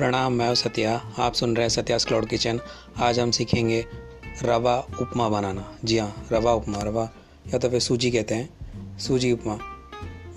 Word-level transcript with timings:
प्रणाम, 0.00 0.32
मैं 0.32 0.54
सत्या। 0.54 1.14
आप 1.18 1.32
सुन 1.32 1.56
रहे 1.56 1.62
हैं 1.62 1.68
सत्यास 1.68 2.04
क्लाउड 2.04 2.26
किचन। 2.26 2.60
आज 2.98 3.20
हम 3.20 3.30
सीखेंगे 3.30 3.86
रवा 4.42 4.86
उपमा 5.00 5.28
बनाना। 5.28 5.78
जी 5.84 5.98
हाँ 5.98 6.26
रवा 6.32 6.52
उपमा। 6.52 6.78
रवा, 6.78 7.10
या 7.52 7.58
तो 7.58 7.70
फिर 7.70 7.80
सूजी 7.80 8.10
कहते 8.10 8.34
हैं। 8.34 8.48
सूजी 8.98 9.32
उपमा 9.32 9.58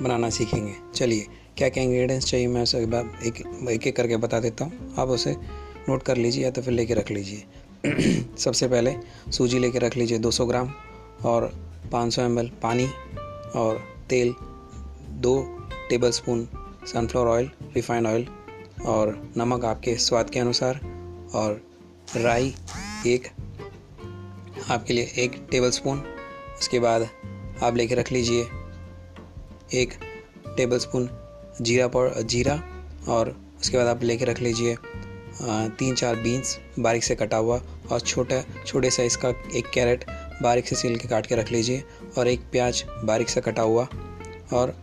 बनाना 0.02 0.30
सीखेंगे। 0.30 0.74
चलिए, 0.96 1.28
क्या 1.58 1.70
क्या 1.70 1.84
इंग्रेडिएंट्स 1.84 2.28
चाहिए, 2.28 2.48
मैं 2.48 2.64
उसे 2.64 2.78
एक 2.84 3.68
एक 3.70 3.88
एक 3.88 3.96
करके 3.96 4.18
बता 4.18 4.40
देता 4.40 4.66
हूँ। 4.66 4.96
आप 5.00 5.08
उसे 5.08 5.36
नोट 5.90 6.04
कर 6.04 6.18
लीजिए 6.18 6.44
या 6.44 6.52
तो 6.52 6.62
फिर 6.62 6.74
लेके 6.74 6.94
रख 6.94 7.12
लीजिए। 7.12 7.44
सबसे 8.38 8.68
पहले 8.68 8.96
सूजी 9.32 9.60
लेके 9.60 9.80
रख 9.80 9.98
लीजिए 9.98 10.20
200 10.20 10.46
ग्राम 10.46 10.72
और 11.26 11.54
500 11.92 12.12
सौ 12.12 12.44
पानी 12.62 12.88
और 13.56 13.84
तेल, 14.10 14.36
दो 15.10 15.58
table 15.90 16.12
spoon 16.12 16.48
sunflower 16.86 17.28
oil 17.28 17.50
refined 17.76 18.08
oil 18.08 18.28
और 18.86 19.32
नमक 19.38 19.66
आपके 19.66 19.96
स्वाद 19.96 20.30
के 20.30 20.40
अनुसार 20.40 20.76
और 21.36 21.62
राई 22.18 22.56
एक, 23.08 23.28
आपके 24.70 24.94
लिए 24.94 25.04
एक 25.04 25.48
टेबल 25.52 25.70
स्पून 25.70 26.00
उसके 26.60 26.80
बाद 26.80 27.08
आप 27.64 27.76
लेके 27.76 27.96
रख 27.96 28.12
लीजिए 28.12 28.44
एक 29.74 29.94
टेबल 30.58 30.78
स्पून 30.78 31.10
जीरा 31.62 31.88
पाउडर 31.88 32.22
जीरा 32.22 32.64
और 33.08 33.36
उसके 33.62 33.78
बाद 33.78 33.88
आप 33.88 34.04
लेके 34.04 34.26
रख 34.26 34.40
लीजिए 34.40 34.78
तीन 35.70 35.96
चार 35.96 36.16
बीन्स 36.16 36.60
बारीक 36.80 37.04
से 37.04 37.16
कटा 37.16 37.38
हुआ 37.38 37.62
और 37.92 38.00
छोटा, 38.00 38.44
छोटे 38.66 38.90
साइज़ 38.90 39.18
का 39.18 39.30
एक 39.56 39.70
कैरेट 39.74 40.06
बारीक 40.42 40.68
से 40.68 40.76
सील 40.76 40.98
के 40.98 41.08
काट 41.08 41.26
के 41.26 41.36
रख 41.36 41.52
लीजिए 41.52 41.84
और 42.18 42.28
एक 42.28 42.40
प्याज 42.40 42.84
बारीक 43.04 43.30
से 43.30 43.42
कटा 43.42 43.62
हुआ 43.62 43.88
और 44.54 44.76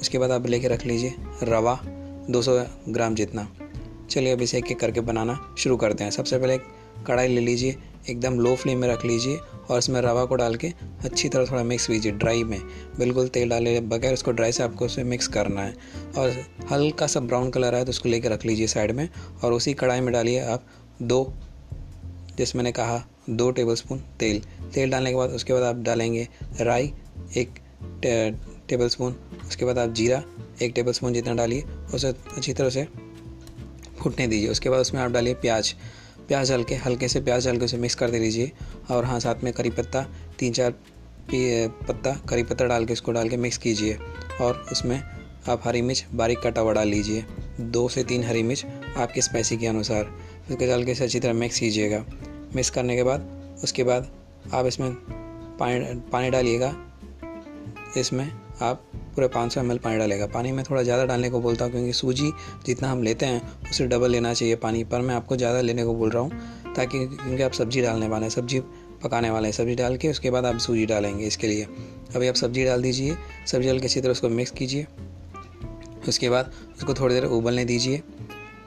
उसके 0.00 0.18
बाद 0.18 0.30
आप 0.30 0.46
लेके 0.46 0.68
रख 0.68 0.86
लीजिए 0.86 1.14
रवा। 1.42 1.80
200 2.30 2.64
ग्राम 2.88 3.14
जितना। 3.14 3.48
चलिए 4.10 4.32
अब 4.32 4.42
इसे 4.42 4.58
एक 4.58 4.70
एक 4.70 4.78
करके 4.80 5.00
बनाना 5.00 5.38
शुरू 5.58 5.76
करते 5.76 6.04
हैं। 6.04 6.10
सबसे 6.10 6.38
पहले 6.38 6.54
एक 6.54 6.62
कढ़ाई 7.06 7.28
ले 7.28 7.40
लीजिए, 7.40 7.76
एकदम 8.10 8.38
लो 8.40 8.54
फ्लेम 8.56 8.78
में 8.78 8.88
रख 8.88 9.04
लीजिए 9.04 9.36
और 9.70 9.78
इसमें 9.78 10.00
रवा 10.00 10.24
को 10.24 10.34
डाल 10.34 10.56
के 10.56 10.72
अच्छी 11.04 11.28
तरह 11.28 11.46
थोड़ा 11.46 11.62
मिक्स 11.62 11.86
कीजिए 11.86 12.12
ड्राई 12.12 12.42
में। 12.44 12.60
बिल्कुल 12.98 13.28
तेल 13.28 13.48
डाले 13.48 13.78
बगैर 13.80 14.12
उसको 14.12 14.30
ड्राई 14.30 14.52
से 14.52 14.62
आपको 14.62 14.84
उसे 14.84 15.04
मिक्स 15.04 15.28
करना 15.28 15.62
है। 15.62 15.74
और 16.18 16.44
हल्का 16.70 17.06
सा 17.06 17.20
ब्राउन 17.20 17.50
कलर 17.50 17.74
आए 17.74 17.84
तो 17.84 17.90
उसको 17.90 18.08
लेकर 18.08 18.30
रख 18.30 18.44
लीजिए 18.46 18.66
साइड 18.66 18.92
में 18.92 19.08
और 19.44 19.52
उसी 19.52 19.74
कढ़ाई 19.74 20.00
में 20.00 20.12
डालिए 20.12 20.40
आप 20.40 20.66
दो, 21.02 21.32
जैसे 22.38 22.58
मैंने 22.58 22.72
कहा, 22.72 23.02
दो 23.30 23.50
टेबल 23.50 23.74
स्पून 23.74 23.98
तेल। 24.20 24.42
तेल 24.74 24.90
डालने 24.90 25.10
के 25.10 25.16
बाद 25.16 25.30
उसके 25.30 25.52
बाद 25.52 25.62
आप 25.62 25.82
डालेंगे 25.82 26.28
राई 26.60 26.92
एक 27.36 27.58
टेबल 28.68 28.88
स्पून 28.88 29.14
उसके 29.48 29.64
बाद 29.64 29.78
आप 29.78 29.90
जीरा 29.90 30.22
एक 30.62 30.72
टेबल 30.74 30.92
स्पून 30.92 31.12
जितना 31.12 31.34
डालिए 31.34 31.64
उसे 31.94 32.08
अच्छी 32.08 32.52
तरह 32.52 32.70
से 32.70 32.86
फूटने 33.98 34.26
दीजिए। 34.26 34.48
उसके 34.48 34.70
बाद 34.70 34.80
उसमें 34.80 35.00
आप 35.02 35.10
डालिए 35.10 35.34
प्याज। 35.34 35.74
प्याज 36.28 36.50
डाल 36.50 36.64
के 36.64 36.74
हल्के 36.74 37.08
से 37.08 37.20
प्याज 37.20 37.46
डाल 37.46 37.58
के 37.58 37.64
उसे 37.64 37.76
मिक्स 37.76 37.94
कर 37.94 38.10
दे 38.10 38.18
लीजिए 38.18 38.52
और 38.90 39.04
हाँ 39.04 39.20
साथ 39.20 39.44
में 39.44 39.52
करी 39.52 39.70
पत्ता, 39.70 40.06
तीन 40.38 40.52
चार 40.52 40.74
पत्ता, 41.88 42.12
करी 42.28 42.42
पत्ता 42.42 42.64
डाल 42.64 42.84
के 42.86 42.92
इसको 42.92 43.12
डाल 43.12 43.28
के 43.28 43.36
मिक्स 43.36 43.58
कीजिए। 43.58 43.98
और 44.40 44.66
उसमें 44.72 45.02
आप 45.48 45.62
हरी 45.64 45.82
मिर्च 45.82 46.06
बारीक 46.14 46.38
कटा 46.38 46.60
हुआ 46.60 46.72
डाल 46.72 46.88
लीजिए। 46.88 47.24
दो 47.60 47.88
से 47.88 48.04
तीन 48.04 48.24
हरी 48.24 48.42
मिर्च 48.42 48.66
आपके 48.96 49.22
स्पाइसी 49.22 49.56
के 49.56 49.66
अनुसार। 49.66 50.04
उसके 50.50 50.66
डाल 50.66 50.84
के 50.84 50.92
इसे 50.92 51.04
अच्छी 51.04 51.20
तरह 51.20 51.32
मिक्स 51.32 51.58
कीजिएगा। 51.58 52.04
मिक्स 52.56 52.70
करने 52.70 52.96
के 52.96 53.02
बाद, 53.02 53.28
उसके 53.64 53.84
बाद 53.84 54.10
आप 54.54 54.66
इसमें 54.66 54.92
पानी 55.58 56.00
पानी 56.12 56.30
डालिएगा। 56.30 56.74
इसमें 57.96 58.32
आप 58.62 58.84
पूरे 59.14 59.28
500 59.28 59.50
सौ 59.52 59.76
पानी 59.78 59.98
डालेगा। 59.98 60.26
पानी 60.28 60.52
में 60.52 60.64
थोड़ा 60.64 60.82
ज़्यादा 60.82 61.04
डालने 61.06 61.30
को 61.30 61.40
बोलता 61.40 61.64
हूँ 61.64 61.72
क्योंकि 61.72 61.92
सूजी 61.92 62.30
जितना 62.66 62.90
हम 62.90 63.02
लेते 63.02 63.26
हैं 63.26 63.42
उससे 63.62 63.86
डबल 63.86 64.10
लेना 64.10 64.32
चाहिए 64.34 64.56
पानी, 64.56 64.84
पर 64.84 65.00
मैं 65.00 65.14
आपको 65.14 65.36
ज़्यादा 65.36 65.60
लेने 65.60 65.84
को 65.84 65.94
बोल 65.94 66.10
रहा 66.10 66.22
हूँ, 66.22 66.74
ताकि 66.76 66.98
क्योंकि 66.98 67.42
आप 67.42 67.52
सब्ज़ी 67.52 67.82
डालने 67.82 68.08
वाले 68.08 68.24
हैं, 68.24 68.30
सब्ज़ी 68.30 68.60
पकाने 69.04 69.30
वाले 69.30 69.48
हैं, 69.48 69.52
सब्ज़ी 69.52 69.74
डाल 69.74 69.96
के 69.96 70.08
उसके 70.08 70.30
बाद 70.30 70.46
आप 70.46 70.58
सूजी 70.58 70.86
डालेंगे 70.86 71.26
इसके 71.26 71.46
लिए। 71.46 71.66
अभी 72.16 72.28
आप 72.28 72.34
सब्ज़ी 72.34 72.64
डाल 72.64 72.82
दीजिए, 72.82 73.16
सब्ज़ी 73.46 73.68
डाल 73.68 73.80
के 73.80 73.86
अच्छी 73.86 74.00
तरह 74.00 74.12
उसको 74.12 74.28
मिक्स 74.30 74.50
कीजिए, 74.50 74.86
उसके 76.08 76.28
बाद 76.30 76.52
उसको 76.76 76.94
थोड़ी 76.94 77.14
देर 77.14 77.24
उबलने 77.26 77.64
दीजिए। 77.64 78.02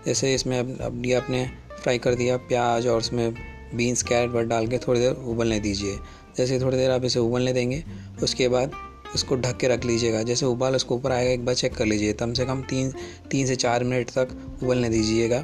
जैसे 0.05 0.33
इसमें 0.33 0.59
अब 0.59 1.01
ये 1.05 1.13
आपने 1.13 1.45
फ्राई 1.73 1.97
कर 1.97 2.15
दिया, 2.15 2.37
प्याज 2.39 2.87
और 2.87 2.97
उसमें 2.97 3.33
बीन्स 3.75 4.03
कैरेट 4.03 4.31
वर 4.31 4.43
डाल 4.45 4.67
के 4.67 4.77
थोड़ी 4.77 4.99
देर 4.99 5.13
उबलने 5.27 5.59
दीजिए। 5.59 5.97
जैसे 6.37 6.59
थोड़ी 6.59 6.77
देर 6.77 6.91
आप 6.91 7.05
इसे 7.05 7.19
उबलने 7.19 7.53
देंगे, 7.53 7.83
उसके 8.23 8.47
बाद 8.49 8.71
इसको 9.15 9.35
ढक 9.35 9.57
के 9.57 9.67
रख 9.67 9.85
लीजिएगा। 9.85 10.21
जैसे 10.23 10.45
उबाल 10.45 10.75
उसको 10.75 10.95
ऊपर 10.95 11.11
आएगा, 11.11 11.31
एक 11.31 11.45
बार 11.45 11.55
चेक 11.55 11.75
कर 11.75 11.85
लीजिए। 11.85 12.13
कम 12.13 12.33
से 12.33 12.45
कम 12.45 12.61
तीन 12.61 12.91
तीन 13.31 13.47
से 13.47 13.55
चार 13.55 13.83
मिनट 13.83 14.09
तक 14.09 14.37
उबलने 14.63 14.89
दीजिएगा। 14.89 15.43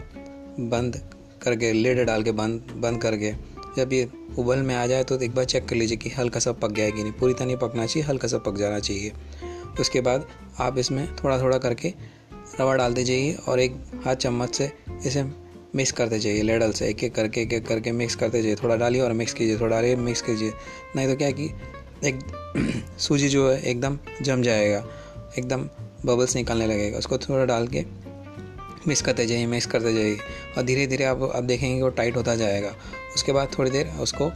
बंद 0.60 1.02
करके 1.44 1.72
लेड 1.74 2.06
डाल 2.06 2.24
के 2.24 2.32
बंद 2.32 2.74
बंद 2.78 3.02
करके। 3.02 3.34
जब 3.78 3.94
ये 3.94 4.08
उबल 4.40 4.60
में 4.60 4.74
आ 4.76 4.86
जाए 4.88 5.04
तो 5.04 5.20
एक 5.20 5.36
बार 5.36 5.46
चेक 5.46 5.66
कर 5.66 5.76
लीजिए 5.76 5.98
कि 5.98 6.10
हल्का 6.10 6.40
सा 6.40 6.52
पक 6.54 6.72
गया 6.72 6.86
है 6.86 6.92
कि 6.92 7.04
नहीं। 7.04 7.12
पूरी 7.12 7.34
तरह 7.34 7.46
नहीं 7.46 7.58
पकना 7.58 7.86
चाहिए, 7.86 8.08
हल्का 8.08 8.28
सा 8.28 8.38
पक 8.38 8.58
जाना 8.58 8.80
चाहिए। 8.80 9.12
उसके 9.80 10.02
बाद 10.02 10.28
आप 10.60 10.78
इसमें 10.78 11.08
थोड़ा 11.16 11.40
थोड़ा 11.42 11.58
करके 11.58 11.94
रवा 12.60 12.76
डाल 12.76 12.94
दीजिए 12.94 13.34
और 13.48 13.60
एक 13.60 13.76
हाथ 14.06 14.16
चम्मच 14.16 14.56
से 14.56 14.72
इसे 15.06 15.24
मिक्स 15.76 15.92
करते 15.92 16.20
जाइए 16.20 16.42
लेडल 16.42 16.72
से। 16.72 16.88
एक 16.88 17.04
एक 17.04 17.14
करके 17.16 17.42
एक 17.42 17.54
एक 17.54 17.66
करके 17.68 17.92
मिक्स 17.92 18.16
करते 18.16 18.42
जाइए 18.42 18.56
थोड़ा 18.56 18.76
डालिए 18.76 19.02
और 19.02 19.14
मिक्स 19.14 19.34
कीजिए, 19.34 19.60
थोड़ा 19.60 19.76
डालिए 19.76 19.96
मिक्स 19.98 20.22
कीजिए। 20.22 20.52
नहीं 20.96 21.08
तो 21.08 21.16
क्या 21.16 21.28
है 21.28 21.34
कि 21.34 21.50
एक 22.06 22.20
सूजी 23.00 23.30
जो 23.30 23.50
है 23.50 23.62
एकदम 23.62 23.98
जम 24.22 24.42
जाएगा, 24.42 24.86
एकदम 25.40 25.62
बबल्स 26.06 26.36
निकालने 26.36 26.68
लगेगा। 26.68 26.98
उसको 26.98 27.18
थोड़ा 27.18 27.46
डाल 27.46 27.68
के 27.68 27.86
मिक्स 28.88 29.02
करते 29.02 29.26
जाइए 29.26 29.46
मिक्स 29.46 29.66
करते 29.66 29.94
जाइए। 29.94 30.18
और 30.58 30.64
धीरे 30.64 30.88
धीरे 30.88 31.04
आप 31.04 31.32
आप 31.36 31.44
देखेंगे 31.44 31.76
कि 31.76 31.82
वो 31.82 31.90
टाइट 31.90 32.18
होता 32.18 32.36
जाएगा। 32.36 32.76
उसके 33.16 33.32
बाद 33.32 33.50
थोड़ी 33.60 33.72
देर 33.72 33.88
उसको 33.88 34.32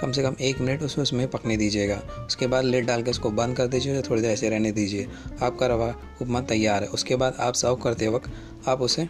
कम 0.00 0.12
से 0.12 0.22
कम 0.22 0.36
एक 0.40 0.60
मिनट 0.60 0.82
उसमें 0.82 1.02
उसमें 1.02 1.28
पकने 1.28 1.56
दीजिएगा। 1.56 2.26
उसके 2.26 2.46
बाद 2.46 2.64
लेट 2.64 2.84
डाल 2.84 3.02
के 3.02 3.10
उसको 3.10 3.30
बंद 3.30 3.56
कर 3.56 3.66
दीजिए 3.66 4.02
थोड़ी 4.02 4.22
देर 4.22 4.30
ऐसे 4.30 4.48
रहने 4.48 4.72
दीजिए। 4.72 5.08
आपका 5.42 5.66
रवा 5.66 5.94
उपमा 6.22 6.40
तैयार 6.40 6.82
है। 6.82 6.88
उसके 6.88 7.16
बाद 7.16 7.36
आप 7.40 7.54
सर्व 7.54 7.76
करते 7.76 8.08
वक्त 8.08 8.30
आप 8.68 8.80
उसे 8.80 9.02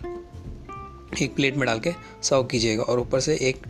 एक 1.23 1.35
प्लेट 1.37 1.57
में 1.57 1.67
डाल 1.67 1.81
के 1.81 1.93
सर्व 2.23 2.45
कीजिएगा 2.45 2.83
और 2.83 3.01
ऊपर 3.01 3.21
से 3.21 3.35
एक 3.35 3.63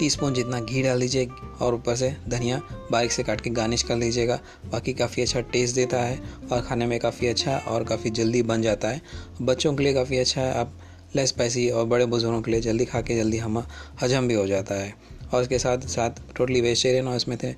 टीस्पून 0.00 0.34
जितना 0.34 0.60
घी 0.60 0.82
डाल 0.82 1.00
दीजिए 1.00 1.28
और 1.60 1.74
ऊपर 1.74 1.96
से 1.96 2.16
धनिया 2.28 2.60
बारीक 2.92 3.12
से 3.12 3.22
काट 3.22 3.40
के 3.40 3.50
गार्निश 3.50 3.82
कर 3.82 3.96
लीजिएगा। 3.96 4.40
बाकी 4.72 4.92
काफ़ी 4.92 5.22
अच्छा 5.22 5.40
टेस्ट 5.40 5.74
देता 5.74 6.02
है 6.02 6.20
और 6.52 6.60
खाने 6.60 6.86
में 6.86 7.00
काफ़ी 7.00 7.26
अच्छा 7.26 7.56
और 7.56 7.84
काफ़ी 7.84 8.10
जल्दी 8.10 8.42
बन 8.42 8.62
जाता 8.62 8.88
है। 8.88 9.02
बच्चों 9.42 9.74
के 9.74 9.84
लिए 9.84 9.94
काफ़ी 9.94 10.18
अच्छा 10.18 10.40
है, 10.40 10.54
आप 10.54 10.78
लेस 11.16 11.28
स्पाइसी 11.28 11.70
और 11.70 11.84
बड़े 11.84 12.06
बुज़ुर्गों 12.06 12.42
के 12.42 12.50
लिए 12.50 12.60
जल्दी 12.60 12.84
खा 12.84 13.00
के 13.00 13.16
जल्दी 13.16 13.38
हम 13.38 13.66
हजम 14.02 14.28
भी 14.28 14.34
हो 14.34 14.46
जाता 14.46 14.74
है। 14.74 14.94
और 15.34 15.42
उसके 15.42 15.58
साथ 15.58 15.78
साथ 15.78 16.10
टोटली 16.36 16.60
वेजिटेरियन 16.60 17.08
और 17.08 17.16
इसमें 17.16 17.38
थे 17.38 17.52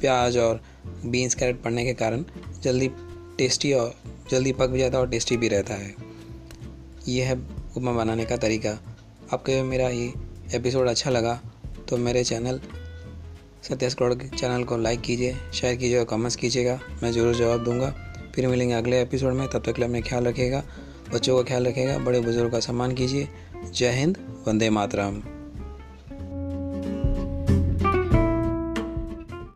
प्याज 0.00 0.36
और 0.36 0.60
बीन्स 1.06 1.34
कैरेट 1.34 1.62
पड़ने 1.62 1.84
के 1.84 1.94
कारण 1.94 2.24
जल्दी 2.62 2.90
टेस्टी 3.38 3.72
और 3.72 3.94
जल्दी 4.30 4.52
पक 4.52 4.68
भी 4.68 4.78
जाता 4.78 4.96
है 4.98 5.02
और 5.02 5.10
टेस्टी 5.10 5.36
भी 5.36 5.48
रहता 5.48 5.74
है। 5.74 5.94
यह 7.08 7.26
है 7.26 7.38
उपमा 7.76 7.92
बनाने 7.92 8.24
का 8.24 8.36
तरीका। 8.36 8.70
आपको 9.32 9.64
मेरा 9.64 9.88
ये 9.88 10.12
एपिसोड 10.54 10.88
अच्छा 10.88 11.10
लगा। 11.10 11.47
तो 11.88 11.96
मेरे 11.96 12.24
चैनल 12.24 12.60
सत्या 13.62 13.88
करोड़ 13.88 14.14
के 14.14 14.28
चैनल 14.28 14.64
को 14.64 14.76
लाइक 14.76 15.00
कीजिए 15.00 15.36
शेयर 15.54 15.76
कीजिए 15.76 15.98
और 15.98 16.04
कमेंट्स 16.04 16.36
कीजिएगा। 16.36 16.78
मैं 17.02 17.12
ज़रूर 17.12 17.34
जवाब 17.34 17.64
दूँगा। 17.64 17.90
फिर 18.34 18.46
मिलेंगे 18.48 18.74
अगले 18.74 19.00
एपिसोड 19.02 19.32
में। 19.32 19.46
तब 19.48 19.58
तक 19.58 19.72
के 19.72 19.82
लिए 19.82 19.88
अपने 19.88 20.02
ख्याल 20.02 20.24
रखिएगा, 20.24 20.62
बच्चों 21.14 21.36
का 21.36 21.42
ख्याल 21.42 21.66
रखेगा 21.66 21.98
बड़े 21.98 22.20
बुज़ुर्ग 22.20 22.52
का 22.52 22.60
सम्मान 22.60 22.94
कीजिए। 22.94 23.28
जय 23.74 23.90
हिंद, 23.90 24.18
वंदे 24.48 24.70
मातरम। 24.70 25.37